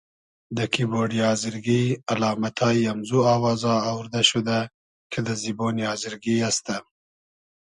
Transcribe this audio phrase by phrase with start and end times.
[0.55, 4.59] دۂ کیبۉرۮی آزرگی الامئتای امزو آوازا اووردۂ شودۂ
[5.11, 6.65] کی دۂ زیبۉنی آزرگی است.